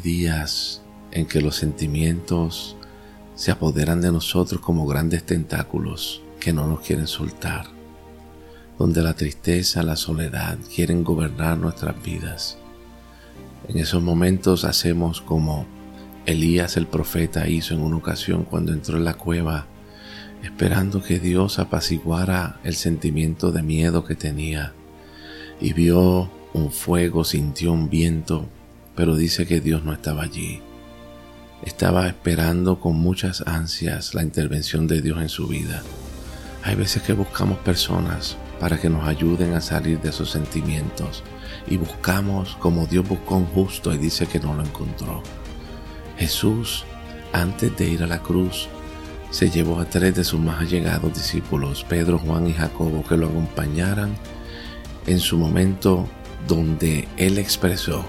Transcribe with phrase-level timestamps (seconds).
[0.00, 2.76] días en que los sentimientos
[3.34, 7.66] se apoderan de nosotros como grandes tentáculos que no nos quieren soltar,
[8.78, 12.58] donde la tristeza, la soledad quieren gobernar nuestras vidas.
[13.68, 15.66] En esos momentos hacemos como
[16.26, 19.66] Elías el profeta hizo en una ocasión cuando entró en la cueva
[20.42, 24.72] esperando que Dios apaciguara el sentimiento de miedo que tenía
[25.60, 28.48] y vio un fuego, sintió un viento,
[28.94, 30.60] pero dice que Dios no estaba allí.
[31.62, 35.82] Estaba esperando con muchas ansias la intervención de Dios en su vida.
[36.64, 41.22] Hay veces que buscamos personas para que nos ayuden a salir de esos sentimientos
[41.66, 45.22] y buscamos como Dios buscó un justo y dice que no lo encontró.
[46.18, 46.84] Jesús,
[47.32, 48.68] antes de ir a la cruz,
[49.30, 53.28] se llevó a tres de sus más allegados discípulos, Pedro, Juan y Jacobo, que lo
[53.28, 54.14] acompañaran
[55.06, 56.06] en su momento
[56.46, 58.04] donde él expresó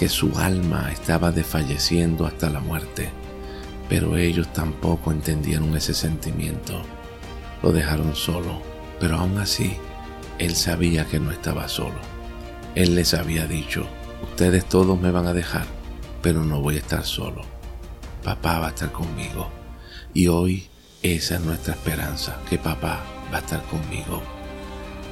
[0.00, 3.10] que su alma estaba desfalleciendo hasta la muerte,
[3.86, 6.80] pero ellos tampoco entendieron ese sentimiento.
[7.62, 8.62] Lo dejaron solo,
[8.98, 9.76] pero aún así,
[10.38, 11.98] él sabía que no estaba solo.
[12.74, 13.86] Él les había dicho,
[14.22, 15.66] ustedes todos me van a dejar,
[16.22, 17.42] pero no voy a estar solo.
[18.24, 19.50] Papá va a estar conmigo.
[20.14, 20.66] Y hoy
[21.02, 24.22] esa es nuestra esperanza, que papá va a estar conmigo.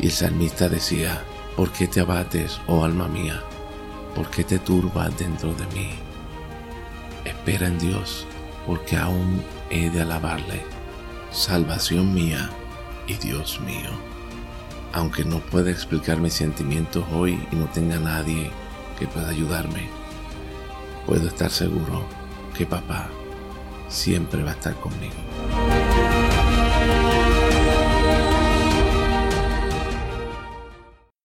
[0.00, 1.20] Y el salmista decía,
[1.58, 3.42] ¿por qué te abates, oh alma mía?
[4.18, 5.90] ¿Por qué te turbas dentro de mí?
[7.24, 8.26] Espera en Dios,
[8.66, 10.64] porque aún he de alabarle,
[11.30, 12.50] salvación mía
[13.06, 13.90] y Dios mío.
[14.92, 18.50] Aunque no pueda explicar mis sentimientos hoy y no tenga nadie
[18.98, 19.88] que pueda ayudarme,
[21.06, 22.04] puedo estar seguro
[22.56, 23.06] que papá
[23.88, 25.14] siempre va a estar conmigo.